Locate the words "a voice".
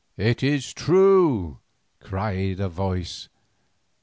2.59-3.29